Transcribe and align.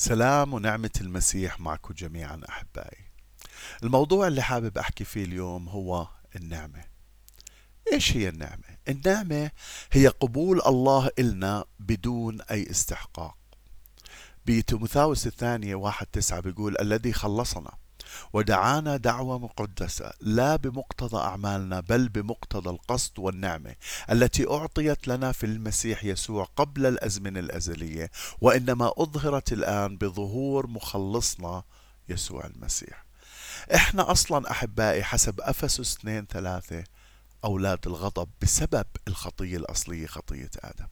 سلام 0.00 0.54
ونعمة 0.54 0.90
المسيح 1.00 1.60
معكم 1.60 1.94
جميعا 1.94 2.40
أحبائي. 2.48 3.04
الموضوع 3.82 4.26
اللي 4.26 4.42
حابب 4.42 4.78
أحكي 4.78 5.04
فيه 5.04 5.24
اليوم 5.24 5.68
هو 5.68 6.08
النعمة. 6.36 6.84
إيش 7.92 8.16
هي 8.16 8.28
النعمة؟ 8.28 8.78
النعمة 8.88 9.50
هي 9.92 10.08
قبول 10.08 10.60
الله 10.66 11.10
إلنا 11.18 11.64
بدون 11.78 12.40
أي 12.40 12.70
استحقاق. 12.70 13.36
بتيموثاوس 14.46 15.26
الثانية 15.26 15.74
واحد 15.74 16.06
تسعة 16.06 16.40
بيقول 16.40 16.76
الذي 16.80 17.12
خلصنا. 17.12 17.72
ودعانا 18.32 18.96
دعوة 18.96 19.38
مقدسة 19.38 20.12
لا 20.20 20.56
بمقتضى 20.56 21.16
أعمالنا 21.16 21.80
بل 21.80 22.08
بمقتضى 22.08 22.70
القصد 22.70 23.18
والنعمة 23.18 23.74
التي 24.10 24.50
أعطيت 24.50 25.08
لنا 25.08 25.32
في 25.32 25.46
المسيح 25.46 26.04
يسوع 26.04 26.44
قبل 26.56 26.86
الأزمنة 26.86 27.40
الأزلية 27.40 28.10
وإنما 28.40 28.92
أظهرت 28.96 29.52
الآن 29.52 29.96
بظهور 29.96 30.66
مخلصنا 30.66 31.62
يسوع 32.08 32.46
المسيح. 32.46 33.04
إحنا 33.74 34.10
أصلا 34.12 34.50
أحبائي 34.50 35.04
حسب 35.04 35.40
أفسس 35.40 35.96
2 35.96 36.26
3 36.26 36.84
أولاد 37.44 37.78
الغضب 37.86 38.28
بسبب 38.42 38.86
الخطية 39.08 39.56
الأصلية 39.56 40.06
خطية 40.06 40.50
آدم. 40.58 40.86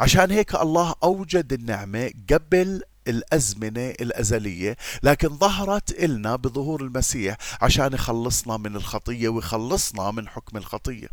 عشان 0.00 0.30
هيك 0.30 0.54
الله 0.54 0.94
أوجد 1.02 1.52
النعمة 1.52 2.10
قبل 2.32 2.82
الأزمنة 3.10 3.90
الأزلية 3.90 4.76
لكن 5.02 5.28
ظهرت 5.28 5.90
إلنا 5.90 6.36
بظهور 6.36 6.82
المسيح 6.82 7.36
عشان 7.62 7.92
يخلصنا 7.92 8.56
من 8.56 8.76
الخطية 8.76 9.28
ويخلصنا 9.28 10.10
من 10.10 10.28
حكم 10.28 10.56
الخطية. 10.56 11.08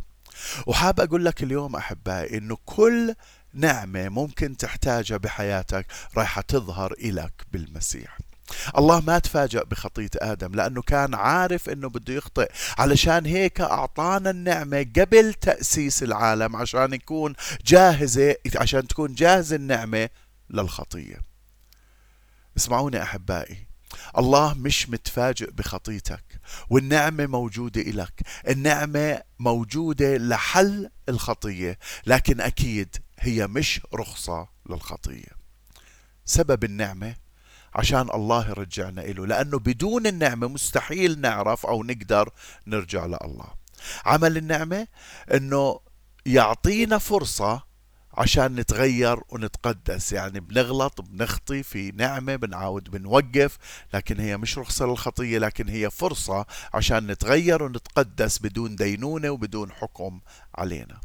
وحاب 0.66 1.00
أقول 1.00 1.24
لك 1.24 1.42
اليوم 1.42 1.76
أحبائي 1.76 2.38
أنه 2.38 2.56
كل 2.66 3.14
نعمة 3.54 4.08
ممكن 4.08 4.56
تحتاجها 4.56 5.16
بحياتك 5.16 5.86
رايحة 6.16 6.40
تظهر 6.42 6.92
إلك 6.92 7.32
بالمسيح. 7.52 8.18
الله 8.78 9.00
ما 9.00 9.18
تفاجأ 9.18 9.62
بخطية 9.62 10.10
آدم 10.16 10.54
لأنه 10.54 10.82
كان 10.82 11.14
عارف 11.14 11.68
أنه 11.68 11.88
بده 11.88 12.14
يخطئ. 12.14 12.50
علشان 12.78 13.26
هيك 13.26 13.60
أعطانا 13.60 14.30
النعمة 14.30 14.86
قبل 14.96 15.34
تأسيس 15.34 16.02
العالم 16.02 16.56
عشان 16.56 16.92
يكون 16.92 17.34
جاهزة 17.66 18.36
عشان 18.56 18.88
تكون 18.88 19.14
جاهزة 19.14 19.56
النعمة 19.56 20.08
للخطية. 20.50 21.16
اسمعوني 22.58 23.02
أحبائي. 23.02 23.66
الله 24.18 24.54
مش 24.54 24.88
متفاجئ 24.90 25.50
بخطيتك 25.50 26.24
والنعمة 26.70 27.26
موجودة 27.26 27.80
إلك. 27.80 28.20
النعمة 28.48 29.22
موجودة 29.38 30.16
لحل 30.16 30.90
الخطية 31.08 31.78
لكن 32.06 32.40
أكيد 32.40 32.96
هي 33.18 33.46
مش 33.46 33.80
رخصة 33.94 34.48
للخطية. 34.70 35.38
سبب 36.24 36.64
النعمة 36.64 37.16
عشان 37.74 38.08
الله 38.14 38.48
يرجعنا 38.48 39.04
إله 39.04 39.26
لأنه 39.26 39.58
بدون 39.58 40.06
النعمة 40.06 40.48
مستحيل 40.48 41.20
نعرف 41.20 41.66
أو 41.66 41.82
نقدر 41.82 42.30
نرجع 42.66 43.06
لله. 43.06 43.54
عمل 44.04 44.36
النعمة 44.36 44.86
أنه 45.34 45.80
يعطينا 46.26 46.98
فرصة 46.98 47.67
عشان 48.14 48.54
نتغير 48.54 49.20
ونتقدس. 49.28 50.12
يعني 50.12 50.40
بنغلط 50.40 51.00
بنخطي 51.00 51.62
في 51.62 51.90
نعمة 51.90 52.36
بنعاود 52.36 52.90
بنوقف. 52.90 53.58
لكن 53.94 54.20
هي 54.20 54.36
مش 54.36 54.58
رخصة 54.58 54.86
للخطية 54.86 55.38
لكن 55.38 55.68
هي 55.68 55.90
فرصة 55.90 56.46
عشان 56.74 57.06
نتغير 57.06 57.62
ونتقدس 57.62 58.38
بدون 58.38 58.76
دينونة 58.76 59.30
وبدون 59.30 59.72
حكم 59.72 60.20
علينا. 60.54 61.00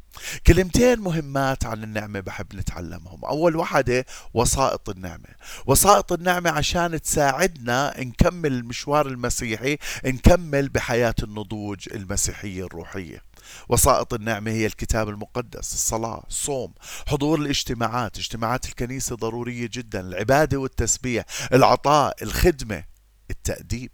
كلمتين 0.48 1.00
مهمات 1.00 1.66
عن 1.66 1.84
النعمة 1.84 2.20
بحب 2.20 2.56
نتعلمهم. 2.56 3.26
أول 3.26 3.56
واحدة 3.56 4.06
وسائط 4.34 4.90
النعمة. 4.90 5.30
وسائط 5.66 6.12
النعمة 6.12 6.50
عشان 6.50 7.02
تساعدنا 7.02 7.94
نكمل 8.00 8.54
المشوار 8.54 9.08
المسيحي 9.08 9.78
نكمل 10.06 10.70
بحياة 10.70 11.16
النضوج 11.24 11.88
المسيحية 11.94 12.66
الروحية. 12.66 13.33
وسائط 13.70 14.14
النعمة 14.14 14.52
هي 14.52 14.66
الكتاب 14.66 15.10
المقدس 15.10 15.74
الصلاة 15.74 16.24
الصوم 16.28 16.74
حضور 17.08 17.40
الاجتماعات 17.40 18.18
اجتماعات 18.18 18.66
الكنيسة 18.66 19.16
ضرورية 19.16 19.70
جدا 19.74 20.00
العبادة 20.00 20.58
والتسبيح 20.58 21.26
العطاء 21.54 22.24
الخدمة 22.24 22.84
التأديب. 23.30 23.92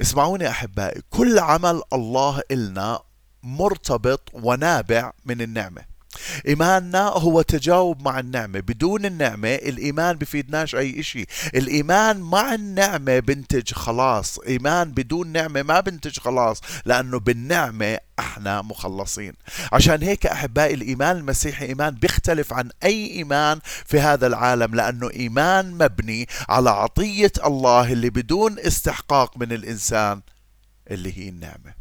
اسمعوني 0.00 0.48
أحبائي 0.48 1.02
كل 1.10 1.38
عمل 1.38 1.82
الله 1.92 2.42
إلنا 2.50 3.00
مرتبط 3.42 4.30
ونابع 4.32 5.12
من 5.24 5.42
النعمة. 5.42 5.84
إيماننا 6.48 7.08
هو 7.08 7.42
تجاوب 7.42 8.02
مع 8.02 8.18
النعمة 8.18 8.60
بدون 8.60 9.04
النعمة 9.06 9.54
الإيمان 9.54 10.16
بفيدناش 10.16 10.74
أي 10.74 11.00
إشي. 11.00 11.26
الإيمان 11.54 12.20
مع 12.20 12.54
النعمة 12.54 13.18
بنتج 13.18 13.72
خلاص 13.72 14.38
إيمان 14.38 14.92
بدون 14.92 15.28
نعمة 15.32 15.62
ما 15.62 15.80
بنتج 15.80 16.18
خلاص 16.18 16.60
لأنه 16.84 17.18
بالنعمة 17.18 17.98
إحنا 18.18 18.62
مخلصين. 18.62 19.32
عشان 19.72 20.02
هيك 20.02 20.26
أحبائي 20.26 20.74
الإيمان 20.74 21.16
المسيحي 21.16 21.66
إيمان 21.66 21.94
بيختلف 21.94 22.52
عن 22.52 22.70
أي 22.84 23.10
إيمان 23.10 23.60
في 23.86 24.00
هذا 24.00 24.26
العالم 24.26 24.74
لأنه 24.74 25.10
إيمان 25.10 25.74
مبني 25.74 26.28
على 26.48 26.70
عطية 26.70 27.32
الله 27.44 27.92
اللي 27.92 28.10
بدون 28.10 28.58
استحقاق 28.58 29.38
من 29.38 29.52
الإنسان 29.52 30.20
اللي 30.90 31.18
هي 31.18 31.28
النعمة. 31.28 31.74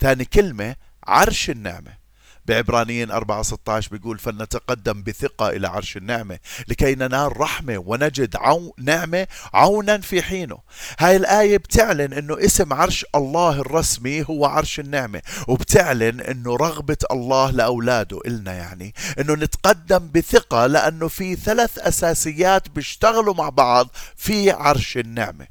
ثاني 0.00 0.24
كلمة 0.24 0.76
عرش 1.06 1.50
النعمة. 1.50 2.07
بعبرانيين 2.48 3.10
4 3.10 3.42
16 3.42 3.90
بيقول 3.90 4.18
فلنتقدم 4.18 5.02
بثقة 5.02 5.48
إلى 5.48 5.68
عرش 5.68 5.96
النعمة 5.96 6.38
لكي 6.68 6.94
ننال 6.94 7.40
رحمة 7.40 7.78
ونجد 7.86 8.36
عون 8.36 8.70
نعمة 8.78 9.26
عونا 9.54 9.98
في 9.98 10.22
حينه. 10.22 10.58
هاي 10.98 11.16
الآية 11.16 11.56
بتعلن 11.56 12.12
أنه 12.12 12.44
اسم 12.44 12.72
عرش 12.72 13.06
الله 13.14 13.60
الرسمي 13.60 14.24
هو 14.30 14.46
عرش 14.46 14.80
النعمة 14.80 15.22
وبتعلن 15.48 16.20
أنه 16.20 16.56
رغبة 16.56 16.96
الله 17.10 17.50
لأولاده 17.50 18.20
إلنا 18.26 18.52
يعني. 18.54 18.94
أنه 19.18 19.34
نتقدم 19.34 20.10
بثقة 20.14 20.66
لأنه 20.66 21.08
في 21.08 21.36
ثلاث 21.36 21.78
أساسيات 21.78 22.68
بيشتغلوا 22.68 23.34
مع 23.34 23.48
بعض 23.48 23.88
في 24.16 24.50
عرش 24.50 24.96
النعمة. 24.96 25.46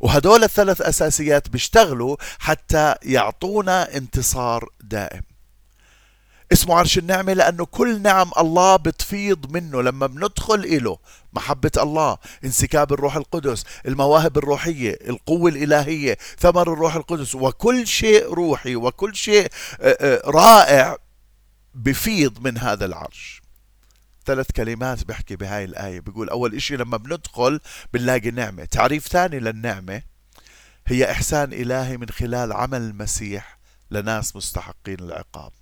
وهدول 0.00 0.44
الثلاث 0.44 0.80
أساسيات 0.80 1.48
بيشتغلوا 1.48 2.16
حتى 2.38 2.94
يعطونا 3.02 3.96
انتصار 3.96 4.68
دائم. 4.80 5.29
اسمه 6.52 6.74
عرش 6.74 6.98
النعمة 6.98 7.32
لأنه 7.32 7.64
كل 7.64 8.02
نعم 8.02 8.30
الله 8.38 8.76
بتفيض 8.76 9.52
منه. 9.52 9.82
لما 9.82 10.06
بندخل 10.06 10.54
إله 10.54 10.98
محبة 11.32 11.70
الله 11.76 12.18
انسكاب 12.44 12.92
الروح 12.92 13.16
القدس 13.16 13.64
المواهب 13.86 14.38
الروحية 14.38 14.98
القوة 15.08 15.50
الإلهية 15.50 16.18
ثمر 16.38 16.72
الروح 16.72 16.94
القدس 16.94 17.34
وكل 17.34 17.86
شيء 17.86 18.32
روحي 18.32 18.76
وكل 18.76 19.16
شيء 19.16 19.48
رائع 20.24 20.96
بفيض 21.74 22.40
من 22.40 22.58
هذا 22.58 22.84
العرش. 22.84 23.42
ثلاث 24.26 24.46
كلمات 24.56 25.04
بحكي 25.04 25.36
بهاي 25.36 25.64
الآية. 25.64 26.00
بيقول 26.00 26.28
أول 26.28 26.54
إشي 26.54 26.76
لما 26.76 26.96
بندخل 26.96 27.60
بنلاقي 27.92 28.30
نعمة. 28.30 28.64
تعريف 28.64 29.08
ثاني 29.08 29.40
للنعمة 29.40 30.02
هي 30.86 31.10
إحسان 31.10 31.52
إلهي 31.52 31.96
من 31.96 32.08
خلال 32.08 32.52
عمل 32.52 32.80
المسيح 32.80 33.58
لناس 33.90 34.36
مستحقين 34.36 35.00
العقاب. 35.00 35.52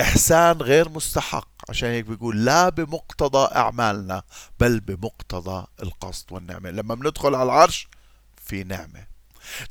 إحسان 0.00 0.62
غير 0.62 0.88
مستحق. 0.88 1.48
عشان 1.68 1.88
هيك 1.88 2.04
بيقول 2.04 2.44
لا 2.44 2.68
بمقتضى 2.68 3.54
أعمالنا 3.56 4.22
بل 4.60 4.80
بمقتضى 4.80 5.66
القصد 5.82 6.32
والنعمة. 6.32 6.70
لما 6.70 6.94
بندخل 6.94 7.34
على 7.34 7.42
العرش 7.42 7.88
في 8.44 8.64
نعمة. 8.64 9.06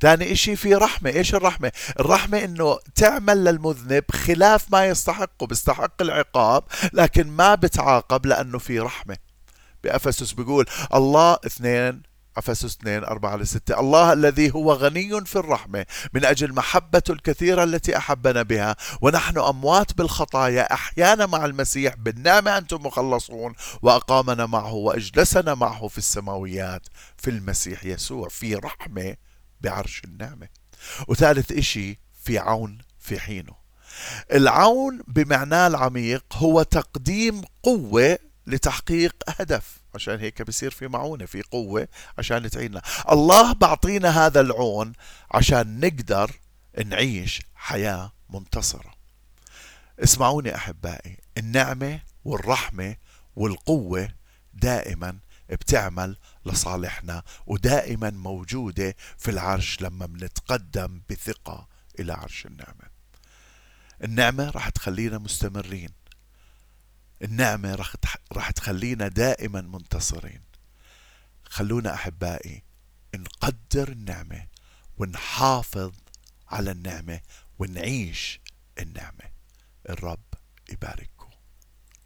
ثاني 0.00 0.32
إشي 0.32 0.56
في 0.56 0.74
رحمة. 0.74 1.10
إيش 1.10 1.34
الرحمة؟ 1.34 1.72
الرحمة 2.00 2.44
إنه 2.44 2.78
تعمل 2.94 3.44
للمذنب 3.44 4.04
خلاف 4.12 4.72
ما 4.72 4.86
يستحقه. 4.86 5.46
بيستحق 5.46 6.02
العقاب 6.02 6.64
لكن 6.92 7.26
ما 7.26 7.54
بتعاقب 7.54 8.26
لأنه 8.26 8.58
في 8.58 8.80
رحمة. 8.80 9.16
بأفسس 9.84 10.32
بيقول 10.32 10.66
الله 10.94 11.38
اثنين 11.46 12.02
أفسس 12.38 12.76
2 12.76 13.04
4 13.04 13.36
ل 13.36 13.46
6 13.46 13.80
الله 13.80 14.12
الذي 14.12 14.54
هو 14.54 14.72
غني 14.72 15.24
في 15.24 15.36
الرحمة 15.36 15.86
من 16.14 16.24
أجل 16.24 16.54
محبته 16.54 17.12
الكثيرة 17.12 17.64
التي 17.64 17.96
أحبنا 17.96 18.42
بها. 18.42 18.76
ونحن 19.00 19.38
أموات 19.38 19.94
بالخطايا 19.94 20.72
أحيانا 20.72 21.26
مع 21.26 21.44
المسيح 21.44 21.94
بالنعمة 21.94 22.58
أنتم 22.58 22.86
مخلصون. 22.86 23.54
وأقامنا 23.82 24.46
معه 24.46 24.72
وأجلسنا 24.72 25.54
معه 25.54 25.88
في 25.88 25.98
السماويات 25.98 26.86
في 27.16 27.30
المسيح 27.30 27.84
يسوع 27.84 28.28
في 28.28 28.54
رحمة 28.54 29.16
بعرش 29.60 30.02
النعمة. 30.04 30.48
وثالث 31.08 31.52
إشي 31.52 31.98
في 32.22 32.38
عون 32.38 32.78
في 32.98 33.20
حينه. 33.20 33.52
العون 34.32 35.02
بمعناه 35.08 35.66
العميق 35.66 36.24
هو 36.32 36.62
تقديم 36.62 37.42
قوة 37.62 38.18
لتحقيق 38.48 39.14
هدف 39.28 39.78
عشان 39.94 40.20
هيك 40.20 40.42
بصير 40.42 40.70
في 40.70 40.88
معونة 40.88 41.26
في 41.26 41.42
قوة 41.42 41.88
عشان 42.18 42.50
تعيننا. 42.50 42.82
الله 43.10 43.52
بعطينا 43.52 44.26
هذا 44.26 44.40
العون 44.40 44.92
عشان 45.30 45.80
نقدر 45.80 46.30
نعيش 46.84 47.42
حياة 47.54 48.12
منتصرة. 48.30 48.94
اسمعوني 49.98 50.54
أحبائي 50.54 51.16
النعمة 51.38 52.00
والرحمة 52.24 52.96
والقوة 53.36 54.08
دائما 54.54 55.18
بتعمل 55.50 56.16
لصالحنا 56.46 57.22
ودائما 57.46 58.10
موجودة 58.10 58.96
في 59.18 59.30
العرش 59.30 59.80
لما 59.80 60.06
بنتقدم 60.06 61.00
بثقة 61.10 61.68
إلى 62.00 62.12
عرش 62.12 62.46
النعمة. 62.46 62.88
النعمة 64.04 64.50
راح 64.50 64.68
تخلينا 64.68 65.18
مستمرين. 65.18 65.97
النعمة 67.22 67.74
راح 68.32 68.50
تخلينا 68.50 69.08
دائما 69.08 69.60
منتصرين. 69.60 70.42
خلونا 71.44 71.94
أحبائي 71.94 72.62
نقدر 73.14 73.88
النعمة 73.88 74.46
ونحافظ 74.96 75.92
على 76.48 76.70
النعمة 76.70 77.20
ونعيش 77.58 78.40
النعمة. 78.78 79.30
الرب 79.90 80.24
يبارك. 80.72 81.10